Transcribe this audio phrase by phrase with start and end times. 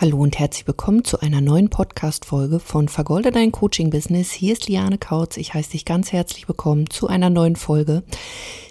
[0.00, 4.30] Hallo und herzlich willkommen zu einer neuen Podcast-Folge von Vergolde dein Coaching-Business.
[4.30, 5.36] Hier ist Liane Kautz.
[5.36, 8.04] Ich heiße dich ganz herzlich willkommen zu einer neuen Folge,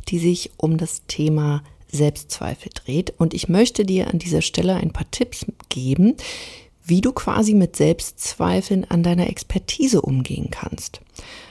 [0.08, 3.14] die sich um das Thema Selbstzweifel dreht.
[3.18, 6.16] Und ich möchte dir an dieser Stelle ein paar Tipps geben,
[6.86, 11.02] wie du quasi mit Selbstzweifeln an deiner Expertise umgehen kannst.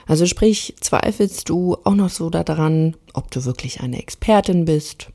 [0.07, 5.09] Also sprich, zweifelst du auch noch so daran, ob du wirklich eine Expertin bist,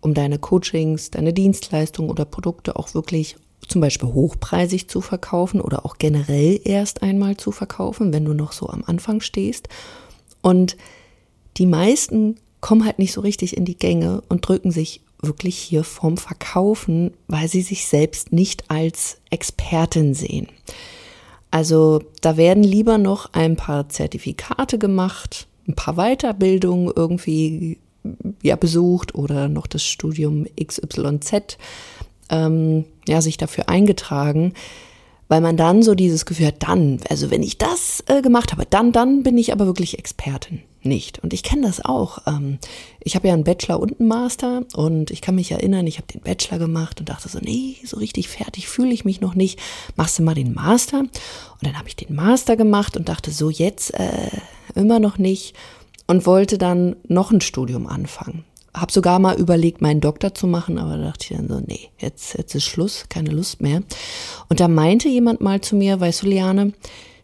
[0.00, 3.36] um deine Coachings, deine Dienstleistungen oder Produkte auch wirklich
[3.66, 8.52] zum Beispiel hochpreisig zu verkaufen oder auch generell erst einmal zu verkaufen, wenn du noch
[8.52, 9.68] so am Anfang stehst.
[10.42, 10.76] Und
[11.56, 15.84] die meisten kommen halt nicht so richtig in die Gänge und drücken sich wirklich hier
[15.84, 20.48] vom Verkaufen, weil sie sich selbst nicht als Expertin sehen.
[21.50, 27.78] Also da werden lieber noch ein paar Zertifikate gemacht, ein paar Weiterbildungen irgendwie
[28.42, 31.58] ja besucht oder noch das Studium XYZ
[32.30, 34.52] ähm, ja, sich dafür eingetragen,
[35.28, 38.64] weil man dann so dieses Gefühl hat, dann, also wenn ich das äh, gemacht habe,
[38.68, 40.62] dann, dann bin ich aber wirklich Expertin.
[40.82, 41.18] Nicht.
[41.18, 42.18] Und ich kenne das auch.
[42.28, 42.58] Ähm,
[43.00, 46.06] ich habe ja einen Bachelor und einen Master und ich kann mich erinnern, ich habe
[46.06, 49.58] den Bachelor gemacht und dachte so, nee, so richtig fertig fühle ich mich noch nicht.
[49.96, 51.00] Machst du mal den Master?
[51.00, 51.10] Und
[51.62, 54.30] dann habe ich den Master gemacht und dachte so, jetzt äh,
[54.76, 55.56] immer noch nicht
[56.06, 58.44] und wollte dann noch ein Studium anfangen
[58.76, 61.88] habe sogar mal überlegt, meinen Doktor zu machen, aber da dachte ich dann so, nee,
[61.98, 63.82] jetzt, jetzt ist Schluss, keine Lust mehr.
[64.48, 66.72] Und da meinte jemand mal zu mir, weißt du, Liane,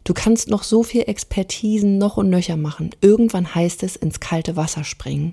[0.05, 2.91] du kannst noch so viel Expertisen noch und nöcher machen.
[3.03, 5.33] Irgendwann heißt es ins kalte Wasser springen.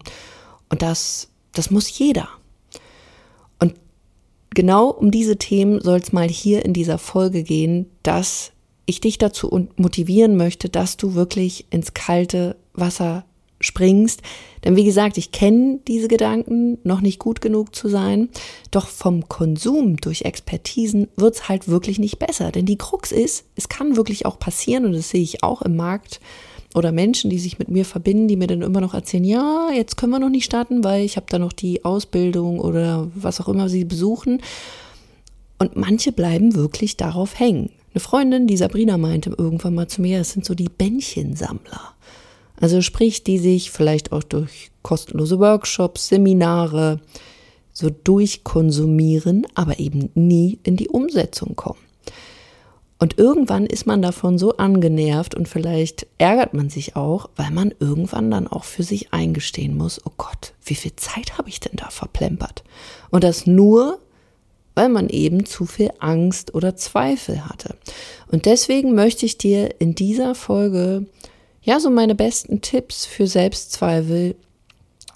[0.67, 2.27] Und das, das muss jeder.
[3.59, 3.75] Und
[4.49, 8.51] genau um diese Themen soll es mal hier in dieser Folge gehen, dass
[8.85, 13.23] ich dich dazu motivieren möchte, dass du wirklich ins kalte Wasser
[13.61, 14.21] springst.
[14.63, 18.29] Denn wie gesagt, ich kenne diese Gedanken, noch nicht gut genug zu sein.
[18.71, 22.51] Doch vom Konsum durch Expertisen wird's halt wirklich nicht besser.
[22.51, 25.75] Denn die Krux ist, es kann wirklich auch passieren, und das sehe ich auch im
[25.75, 26.19] Markt,
[26.75, 29.97] oder Menschen, die sich mit mir verbinden, die mir dann immer noch erzählen, ja, jetzt
[29.97, 33.47] können wir noch nicht starten, weil ich habe da noch die Ausbildung oder was auch
[33.47, 34.41] immer sie besuchen.
[35.57, 37.71] Und manche bleiben wirklich darauf hängen.
[37.93, 41.95] Eine Freundin, die Sabrina meinte irgendwann mal zu mir, es sind so die Bändchensammler.
[42.59, 46.99] Also sprich, die sich vielleicht auch durch kostenlose Workshops, Seminare
[47.71, 51.79] so durchkonsumieren, aber eben nie in die Umsetzung kommen.
[53.01, 57.73] Und irgendwann ist man davon so angenervt und vielleicht ärgert man sich auch, weil man
[57.79, 61.77] irgendwann dann auch für sich eingestehen muss, oh Gott, wie viel Zeit habe ich denn
[61.77, 62.65] da verplempert?
[63.09, 63.99] Und das nur,
[64.75, 67.77] weil man eben zu viel Angst oder Zweifel hatte.
[68.27, 71.05] Und deswegen möchte ich dir in dieser Folge
[71.61, 74.35] ja, so meine besten Tipps für Selbstzweifel,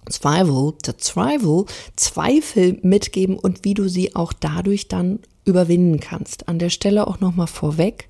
[0.09, 1.65] Zweifel, Zweifel,
[1.95, 6.47] Zweifel mitgeben und wie du sie auch dadurch dann überwinden kannst.
[6.47, 8.07] An der Stelle auch nochmal vorweg.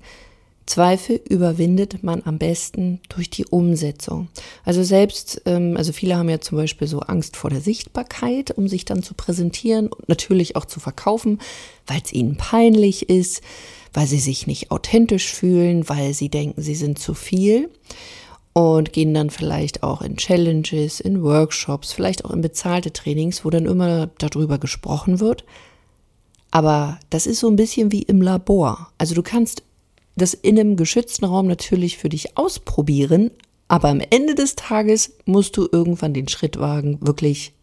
[0.66, 4.28] Zweifel überwindet man am besten durch die Umsetzung.
[4.64, 8.66] Also selbst, ähm, also viele haben ja zum Beispiel so Angst vor der Sichtbarkeit, um
[8.66, 11.38] sich dann zu präsentieren und natürlich auch zu verkaufen,
[11.86, 13.42] weil es ihnen peinlich ist,
[13.92, 17.68] weil sie sich nicht authentisch fühlen, weil sie denken, sie sind zu viel
[18.54, 23.50] und gehen dann vielleicht auch in Challenges, in Workshops, vielleicht auch in bezahlte Trainings, wo
[23.50, 25.44] dann immer darüber gesprochen wird.
[26.50, 28.92] Aber das ist so ein bisschen wie im Labor.
[28.96, 29.64] Also du kannst
[30.16, 33.32] das in einem geschützten Raum natürlich für dich ausprobieren,
[33.66, 37.54] aber am Ende des Tages musst du irgendwann den Schritt wagen, wirklich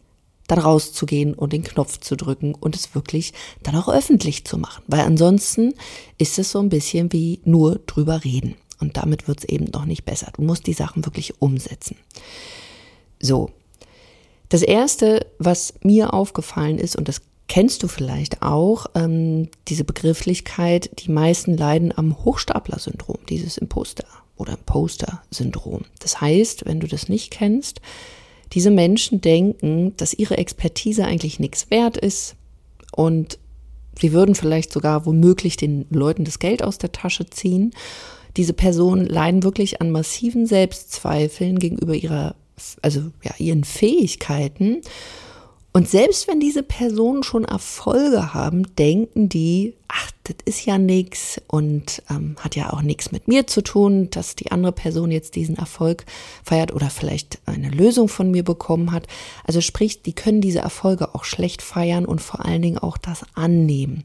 [0.48, 3.32] dann rauszugehen und den Knopf zu drücken und es wirklich
[3.64, 4.84] dann auch öffentlich zu machen.
[4.88, 5.74] Weil ansonsten
[6.18, 8.56] ist es so ein bisschen wie nur drüber reden.
[8.82, 10.32] Und damit wird es eben noch nicht besser.
[10.36, 11.96] Du musst die Sachen wirklich umsetzen.
[13.22, 13.52] So.
[14.50, 20.90] Das erste, was mir aufgefallen ist, und das kennst du vielleicht auch, ähm, diese Begrifflichkeit,
[21.00, 24.06] die meisten leiden am Hochstapler-Syndrom, dieses Imposter
[24.36, 25.86] oder Imposter-Syndrom.
[26.00, 27.80] Das heißt, wenn du das nicht kennst,
[28.54, 32.36] diese Menschen denken, dass ihre Expertise eigentlich nichts wert ist
[32.92, 33.38] und
[34.00, 37.72] sie würden vielleicht sogar womöglich den Leuten das Geld aus der Tasche ziehen
[38.38, 42.36] diese Personen leiden wirklich an massiven Selbstzweifeln gegenüber ihrer,
[42.82, 44.82] also ja, ihren Fähigkeiten.
[45.74, 51.42] Und selbst wenn diese Personen schon Erfolge haben, denken die, ach, das ist ja nichts
[51.48, 55.36] und ähm, hat ja auch nichts mit mir zu tun, dass die andere Person jetzt
[55.36, 56.04] diesen Erfolg
[56.44, 59.08] feiert oder vielleicht eine Lösung von mir bekommen hat.
[59.46, 63.24] Also sprich, die können diese Erfolge auch schlecht feiern und vor allen Dingen auch das
[63.34, 64.04] annehmen.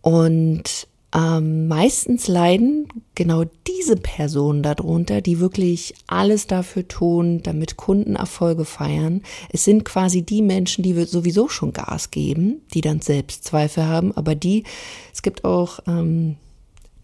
[0.00, 8.16] Und Ähm, meistens leiden genau diese Personen darunter, die wirklich alles dafür tun, damit Kunden
[8.16, 9.22] Erfolge feiern.
[9.50, 14.34] Es sind quasi die Menschen, die sowieso schon Gas geben, die dann Selbstzweifel haben, aber
[14.34, 14.64] die,
[15.12, 16.36] es gibt auch ähm,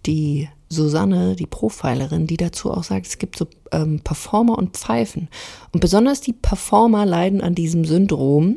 [0.07, 5.29] die Susanne, die Profilerin, die dazu auch sagt, es gibt so ähm, Performer und Pfeifen.
[5.73, 8.57] Und besonders die Performer leiden an diesem Syndrom.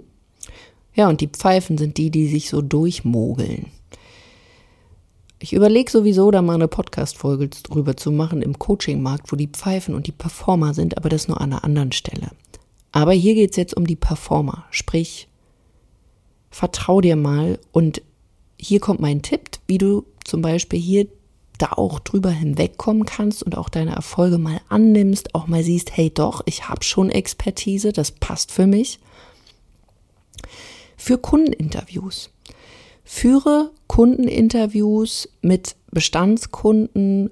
[0.94, 3.68] Ja, und die Pfeifen sind die, die sich so durchmogeln.
[5.44, 9.96] Ich überlege sowieso, da mal eine Podcast-Folge drüber zu machen im Coaching-Markt, wo die Pfeifen
[9.96, 12.30] und die Performer sind, aber das nur an einer anderen Stelle.
[12.92, 14.66] Aber hier geht es jetzt um die Performer.
[14.70, 15.28] Sprich,
[16.52, 18.04] vertrau dir mal und
[18.60, 21.08] hier kommt mein Tipp, wie du zum Beispiel hier
[21.58, 26.12] da auch drüber hinwegkommen kannst und auch deine Erfolge mal annimmst, auch mal siehst, hey
[26.14, 29.00] doch, ich habe schon Expertise, das passt für mich.
[30.98, 32.30] Für Kundeninterviews.
[33.04, 37.30] Führe Kundeninterviews mit Bestandskunden,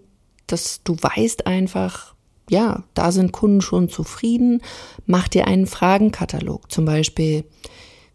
[0.48, 2.16] dass du weißt einfach,
[2.50, 4.62] ja, da sind Kunden schon zufrieden.
[5.06, 7.46] Mach dir einen Fragenkatalog, zum Beispiel,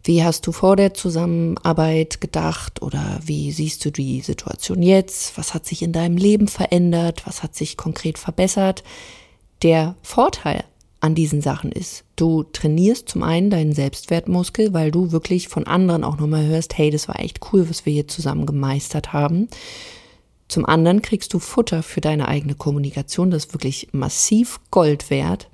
[0.03, 5.35] wie hast du vor der Zusammenarbeit gedacht oder wie siehst du die Situation jetzt?
[5.35, 7.25] Was hat sich in deinem Leben verändert?
[7.25, 8.83] Was hat sich konkret verbessert?
[9.63, 10.63] Der Vorteil
[11.05, 12.03] an diesen Sachen ist.
[12.15, 16.89] Du trainierst zum einen deinen Selbstwertmuskel, weil du wirklich von anderen auch nochmal hörst, hey,
[16.89, 19.47] das war echt cool, was wir hier zusammen gemeistert haben.
[20.47, 25.47] Zum anderen kriegst du Futter für deine eigene Kommunikation, das ist wirklich massiv Gold wert.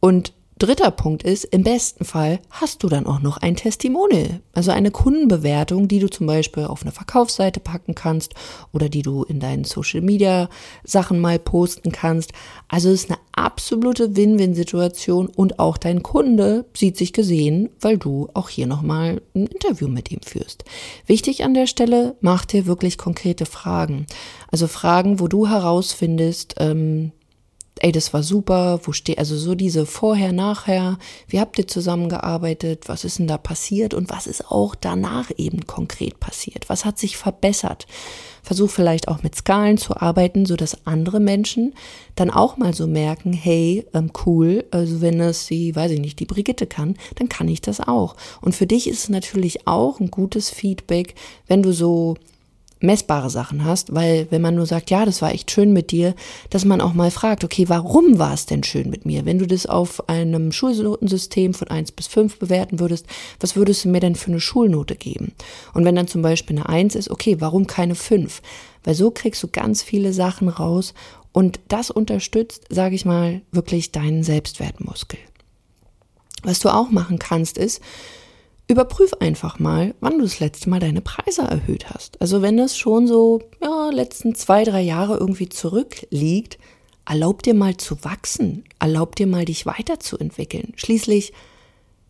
[0.00, 4.70] Und Dritter Punkt ist, im besten Fall hast du dann auch noch ein Testimonial, also
[4.70, 8.34] eine Kundenbewertung, die du zum Beispiel auf eine Verkaufsseite packen kannst
[8.72, 10.48] oder die du in deinen Social Media
[10.84, 12.32] Sachen mal posten kannst.
[12.68, 18.28] Also es ist eine absolute Win-Win-Situation und auch dein Kunde sieht sich gesehen, weil du
[18.34, 20.64] auch hier nochmal ein Interview mit ihm führst.
[21.06, 24.06] Wichtig an der Stelle, mach dir wirklich konkrete Fragen.
[24.52, 27.10] Also Fragen, wo du herausfindest, ähm,
[27.80, 30.98] ey, das war super, wo steht, also so diese Vorher, Nachher,
[31.28, 35.66] wie habt ihr zusammengearbeitet, was ist denn da passiert und was ist auch danach eben
[35.66, 37.86] konkret passiert, was hat sich verbessert.
[38.42, 41.74] Versuch vielleicht auch mit Skalen zu arbeiten, so dass andere Menschen
[42.14, 46.20] dann auch mal so merken, hey, ähm, cool, also wenn das die, weiß ich nicht,
[46.20, 48.16] die Brigitte kann, dann kann ich das auch.
[48.42, 51.14] Und für dich ist es natürlich auch ein gutes Feedback,
[51.46, 52.16] wenn du so
[52.84, 56.14] messbare Sachen hast, weil wenn man nur sagt, ja, das war echt schön mit dir,
[56.50, 59.24] dass man auch mal fragt, okay, warum war es denn schön mit mir?
[59.24, 63.06] Wenn du das auf einem Schulnotensystem von eins bis fünf bewerten würdest,
[63.40, 65.32] was würdest du mir denn für eine Schulnote geben?
[65.72, 68.42] Und wenn dann zum Beispiel eine eins ist, okay, warum keine fünf?
[68.84, 70.94] Weil so kriegst du ganz viele Sachen raus
[71.32, 75.18] und das unterstützt, sage ich mal, wirklich deinen Selbstwertmuskel.
[76.44, 77.80] Was du auch machen kannst, ist,
[78.66, 82.20] Überprüf einfach mal, wann du das letzte Mal deine Preise erhöht hast.
[82.22, 86.58] Also wenn das schon so, ja, letzten zwei, drei Jahre irgendwie zurückliegt,
[87.04, 90.72] erlaub dir mal zu wachsen, erlaub dir mal dich weiterzuentwickeln.
[90.76, 91.34] Schließlich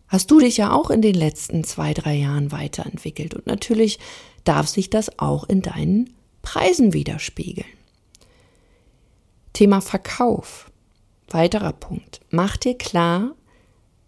[0.07, 3.99] hast du dich ja auch in den letzten zwei, drei Jahren weiterentwickelt und natürlich
[4.45, 7.67] darf sich das auch in deinen Preisen widerspiegeln.
[9.51, 10.71] Thema Verkauf.
[11.29, 12.21] Weiterer Punkt.
[12.29, 13.35] Mach dir klar,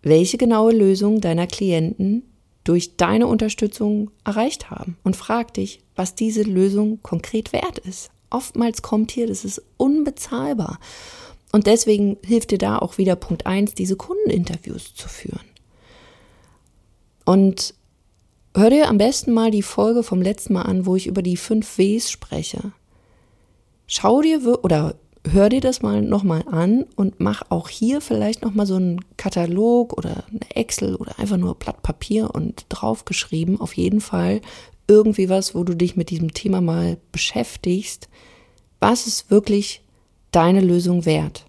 [0.02, 2.24] welche genaue Lösung deiner Klienten
[2.68, 8.12] durch deine Unterstützung erreicht haben und frag dich, was diese Lösung konkret wert ist.
[8.30, 10.80] Oftmals kommt hier, das ist unbezahlbar.
[11.54, 15.40] Und deswegen hilft dir da auch wieder Punkt 1, diese Kundeninterviews zu führen.
[17.24, 17.74] Und
[18.54, 21.38] hör dir am besten mal die Folge vom letzten Mal an, wo ich über die
[21.38, 22.74] 5 Ws spreche.
[23.86, 24.96] Schau dir oder
[25.32, 29.98] hör dir das mal nochmal an und mach auch hier vielleicht nochmal so einen Katalog
[29.98, 33.60] oder eine Excel oder einfach nur Blatt Papier und draufgeschrieben.
[33.60, 34.42] Auf jeden Fall
[34.88, 38.10] irgendwie was, wo du dich mit diesem Thema mal beschäftigst.
[38.80, 39.82] Was ist wirklich
[40.32, 41.46] deine Lösung wert?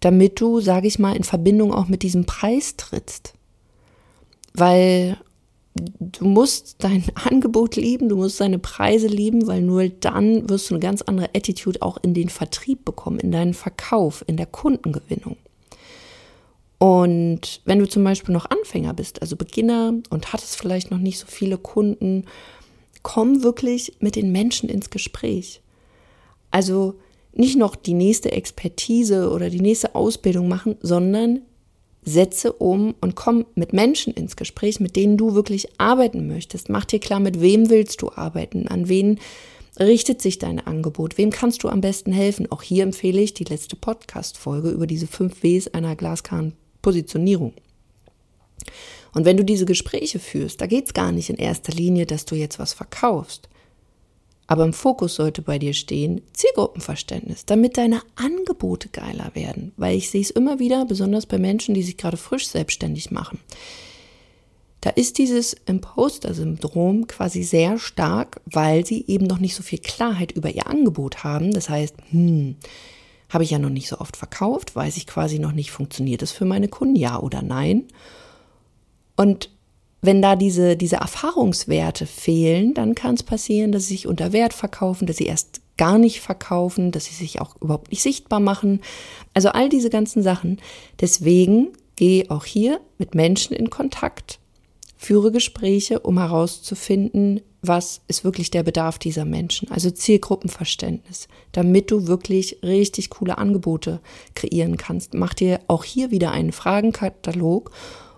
[0.00, 3.34] Damit du, sage ich mal, in Verbindung auch mit diesem Preis trittst.
[4.52, 5.16] Weil
[5.74, 10.74] du musst dein Angebot lieben, du musst deine Preise lieben, weil nur dann wirst du
[10.74, 15.36] eine ganz andere Attitude auch in den Vertrieb bekommen, in deinen Verkauf, in der Kundengewinnung.
[16.78, 21.18] Und wenn du zum Beispiel noch Anfänger bist, also Beginner und hattest vielleicht noch nicht
[21.18, 22.24] so viele Kunden,
[23.02, 25.62] komm wirklich mit den Menschen ins Gespräch.
[26.50, 26.94] Also
[27.32, 31.42] nicht noch die nächste Expertise oder die nächste Ausbildung machen, sondern
[32.04, 36.68] setze um und komm mit Menschen ins Gespräch, mit denen du wirklich arbeiten möchtest.
[36.68, 39.18] Mach dir klar, mit wem willst du arbeiten, an wen
[39.78, 42.50] richtet sich dein Angebot, wem kannst du am besten helfen.
[42.52, 47.54] Auch hier empfehle ich die letzte Podcast-Folge über diese fünf Ws einer Glaskan-Positionierung.
[49.14, 52.24] Und wenn du diese Gespräche führst, da geht es gar nicht in erster Linie, dass
[52.24, 53.48] du jetzt was verkaufst.
[54.46, 59.72] Aber im Fokus sollte bei dir stehen Zielgruppenverständnis, damit deine Angebote geiler werden.
[59.76, 63.40] Weil ich sehe es immer wieder, besonders bei Menschen, die sich gerade frisch selbstständig machen.
[64.82, 70.32] Da ist dieses Imposter-Syndrom quasi sehr stark, weil sie eben noch nicht so viel Klarheit
[70.32, 71.52] über ihr Angebot haben.
[71.52, 72.56] Das heißt, hm,
[73.30, 76.32] habe ich ja noch nicht so oft verkauft, weiß ich quasi noch nicht, funktioniert es
[76.32, 77.84] für meine Kunden, ja oder nein.
[79.16, 79.48] Und
[80.04, 84.52] wenn da diese, diese Erfahrungswerte fehlen, dann kann es passieren, dass sie sich unter Wert
[84.52, 88.80] verkaufen, dass sie erst gar nicht verkaufen, dass sie sich auch überhaupt nicht sichtbar machen.
[89.32, 90.60] Also all diese ganzen Sachen.
[91.00, 94.38] Deswegen gehe auch hier mit Menschen in Kontakt,
[94.96, 99.70] führe Gespräche, um herauszufinden, was ist wirklich der Bedarf dieser Menschen.
[99.70, 104.00] Also Zielgruppenverständnis, damit du wirklich richtig coole Angebote
[104.34, 105.14] kreieren kannst.
[105.14, 107.70] Mach dir auch hier wieder einen Fragenkatalog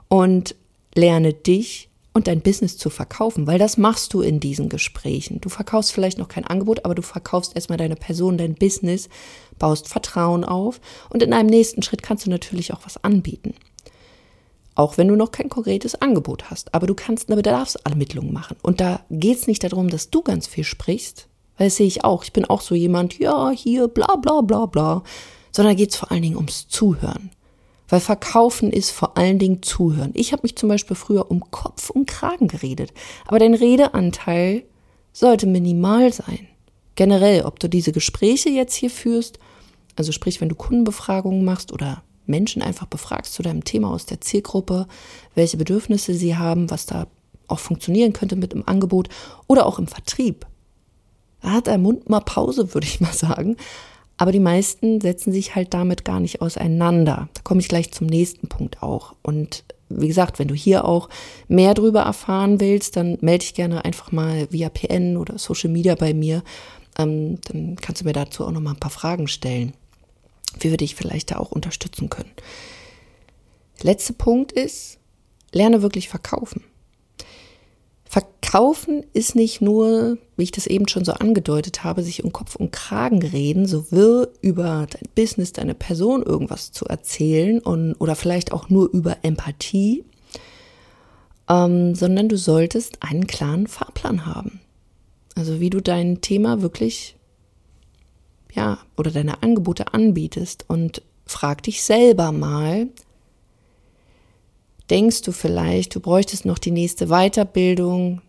[0.09, 0.57] und
[0.97, 5.39] lerne dich und dein Business zu verkaufen, weil das machst du in diesen Gesprächen.
[5.43, 9.11] Du verkaufst vielleicht noch kein Angebot, aber du verkaufst erstmal deine Person, dein Business,
[9.59, 13.55] baust Vertrauen auf und in einem nächsten Schritt kannst du natürlich auch was anbieten.
[14.75, 18.57] Auch wenn du noch kein konkretes Angebot hast, aber du kannst eine Bedarfsermittlung machen.
[18.63, 22.05] Und da geht es nicht darum, dass du ganz viel sprichst, weil das sehe ich
[22.05, 22.25] auch.
[22.25, 25.03] Ich bin auch so jemand, ja, hier, bla bla bla bla,
[25.53, 27.31] sondern geht es vor allen Dingen ums Zuhören.
[27.89, 30.11] Weil Verkaufen ist vor allen Dingen Zuhören.
[30.15, 32.93] Ich habe mich zum Beispiel früher um Kopf und Kragen geredet.
[33.27, 34.65] Aber dein Redeanteil
[35.13, 36.49] sollte minimal sein.
[36.97, 39.39] Generell, ob du diese Gespräche jetzt hier führst,
[39.97, 44.21] also sprich, wenn du Kundenbefragungen machst oder Menschen einfach befragst zu deinem Thema aus der
[44.21, 44.87] Zielgruppe,
[45.35, 47.07] welche Bedürfnisse sie haben, was da
[47.49, 49.09] auch funktionieren könnte mit dem Angebot
[49.47, 50.47] oder auch im Vertrieb.
[51.41, 53.57] Da hat dein Mund mal Pause, würde ich mal sagen.
[54.19, 57.29] Aber die meisten setzen sich halt damit gar nicht auseinander.
[57.35, 59.15] Da komme ich gleich zum nächsten Punkt auch.
[59.23, 61.09] Und wie gesagt, wenn du hier auch
[61.49, 65.95] mehr drüber erfahren willst, dann melde dich gerne einfach mal via PN oder Social Media
[65.95, 66.43] bei mir.
[66.99, 69.75] Ähm, dann kannst du mir dazu auch noch mal ein paar Fragen stellen,
[70.61, 72.31] wie wir dich vielleicht da auch unterstützen können.
[73.83, 74.99] Letzter Punkt ist,
[75.53, 76.65] lerne wirklich verkaufen.
[78.57, 82.57] Verkaufen ist nicht nur, wie ich das eben schon so angedeutet habe, sich um Kopf
[82.57, 88.17] und Kragen reden, so wirr über dein Business, deine Person irgendwas zu erzählen und, oder
[88.17, 90.05] vielleicht auch nur über Empathie,
[91.51, 94.61] ähm, sondern du solltest einen klaren Fahrplan haben.
[95.35, 97.15] Also wie du dein Thema wirklich,
[98.55, 102.89] ja, oder deine Angebote anbietest und frag dich selber mal,
[104.89, 108.23] denkst du vielleicht, du bräuchtest noch die nächste Weiterbildung,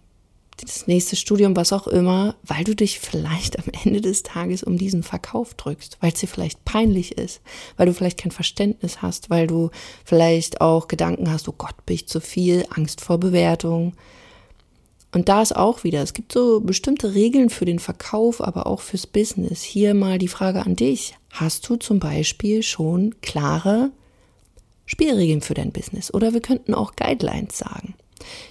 [0.58, 4.78] das nächste Studium, was auch immer, weil du dich vielleicht am Ende des Tages um
[4.78, 7.42] diesen Verkauf drückst, weil es dir vielleicht peinlich ist,
[7.78, 9.70] weil du vielleicht kein Verständnis hast, weil du
[10.04, 13.94] vielleicht auch Gedanken hast, oh Gott, bin ich zu viel, Angst vor Bewertung.
[15.14, 18.82] Und da ist auch wieder, es gibt so bestimmte Regeln für den Verkauf, aber auch
[18.82, 19.62] fürs Business.
[19.62, 21.16] Hier mal die Frage an dich.
[21.32, 23.92] Hast du zum Beispiel schon klare
[24.86, 27.94] Spielregeln für dein Business oder wir könnten auch Guidelines sagen,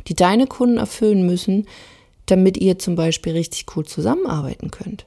[0.06, 1.66] die deine Kunden erfüllen müssen,
[2.26, 5.06] damit ihr zum Beispiel richtig cool zusammenarbeiten könnt.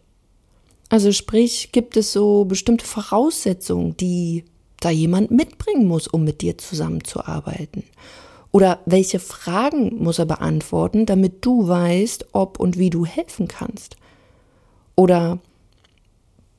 [0.90, 4.46] Also sprich, gibt es so bestimmte Voraussetzungen, die
[4.80, 7.84] da jemand mitbringen muss, um mit dir zusammenzuarbeiten?
[8.52, 13.98] Oder welche Fragen muss er beantworten, damit du weißt, ob und wie du helfen kannst?
[14.96, 15.40] Oder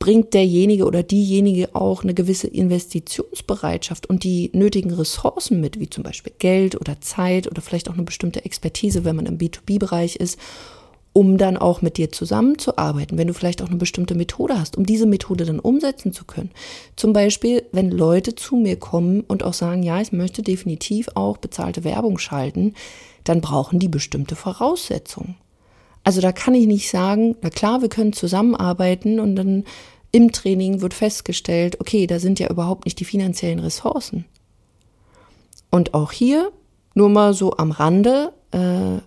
[0.00, 6.02] bringt derjenige oder diejenige auch eine gewisse Investitionsbereitschaft und die nötigen Ressourcen mit, wie zum
[6.02, 10.38] Beispiel Geld oder Zeit oder vielleicht auch eine bestimmte Expertise, wenn man im B2B-Bereich ist,
[11.12, 14.86] um dann auch mit dir zusammenzuarbeiten, wenn du vielleicht auch eine bestimmte Methode hast, um
[14.86, 16.50] diese Methode dann umsetzen zu können.
[16.96, 21.36] Zum Beispiel, wenn Leute zu mir kommen und auch sagen, ja, ich möchte definitiv auch
[21.36, 22.74] bezahlte Werbung schalten,
[23.24, 25.36] dann brauchen die bestimmte Voraussetzungen.
[26.04, 29.64] Also da kann ich nicht sagen, na klar, wir können zusammenarbeiten und dann
[30.12, 34.24] im Training wird festgestellt, okay, da sind ja überhaupt nicht die finanziellen Ressourcen.
[35.70, 36.50] Und auch hier,
[36.94, 38.98] nur mal so am Rande, äh,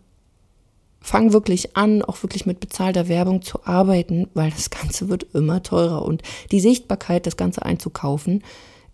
[1.02, 5.62] fang wirklich an, auch wirklich mit bezahlter Werbung zu arbeiten, weil das Ganze wird immer
[5.62, 8.42] teurer und die Sichtbarkeit, das Ganze einzukaufen,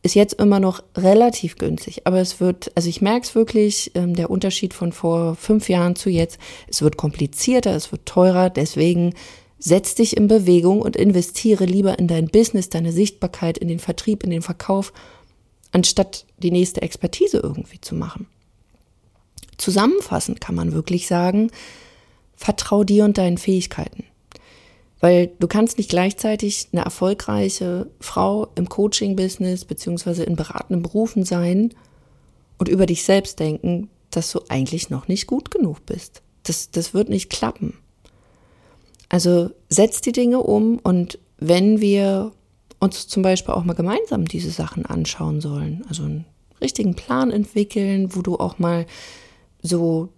[0.01, 4.15] ist jetzt immer noch relativ günstig, aber es wird, also ich merke es wirklich, ähm,
[4.15, 9.13] der Unterschied von vor fünf Jahren zu jetzt, es wird komplizierter, es wird teurer, deswegen
[9.57, 14.23] setz dich in Bewegung und investiere lieber in dein Business, deine Sichtbarkeit, in den Vertrieb,
[14.23, 14.93] in den Verkauf,
[15.71, 18.27] anstatt die nächste Expertise irgendwie zu machen.
[19.57, 21.51] Zusammenfassend kann man wirklich sagen,
[22.35, 24.05] vertrau dir und deinen Fähigkeiten.
[24.99, 31.73] Weil du kannst nicht gleichzeitig eine erfolgreiche Frau im Coaching-Business beziehungsweise in beratenden Berufen sein
[32.57, 36.21] und über dich selbst denken, dass du eigentlich noch nicht gut genug bist.
[36.43, 37.77] Das, das wird nicht klappen.
[39.07, 42.31] Also setz die Dinge um und wenn wir
[42.79, 46.25] uns zum Beispiel auch mal gemeinsam diese Sachen anschauen sollen, also einen
[46.61, 48.85] richtigen Plan entwickeln, wo du auch mal
[49.61, 50.09] so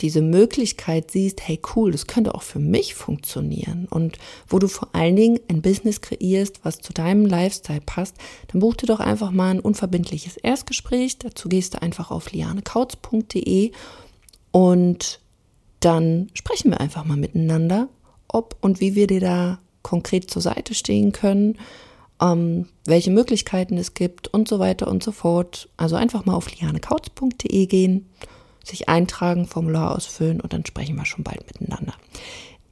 [0.00, 4.88] diese Möglichkeit siehst, hey cool, das könnte auch für mich funktionieren und wo du vor
[4.92, 8.16] allen Dingen ein Business kreierst, was zu deinem Lifestyle passt,
[8.48, 11.18] dann buch dir doch einfach mal ein unverbindliches Erstgespräch.
[11.18, 13.72] Dazu gehst du einfach auf lianekautz.de
[14.52, 15.20] und
[15.80, 17.88] dann sprechen wir einfach mal miteinander,
[18.28, 21.58] ob und wie wir dir da konkret zur Seite stehen können,
[22.20, 25.68] ähm, welche Möglichkeiten es gibt und so weiter und so fort.
[25.76, 28.06] Also einfach mal auf lianekautz.de gehen
[28.64, 31.94] sich eintragen, Formular ausfüllen und dann sprechen wir schon bald miteinander.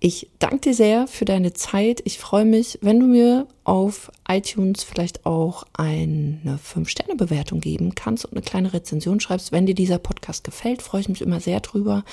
[0.00, 2.02] Ich danke dir sehr für deine Zeit.
[2.04, 8.32] Ich freue mich, wenn du mir auf iTunes vielleicht auch eine 5-Sterne-Bewertung geben kannst und
[8.32, 9.50] eine kleine Rezension schreibst.
[9.50, 12.04] Wenn dir dieser Podcast gefällt, freue ich mich immer sehr drüber.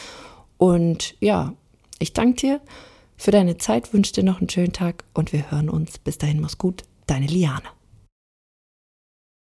[0.58, 1.54] Und ja,
[2.00, 2.62] ich danke dir
[3.18, 6.00] für deine Zeit, wünsche dir noch einen schönen Tag und wir hören uns.
[6.00, 6.84] Bis dahin, mach's gut.
[7.06, 7.75] Deine Liane.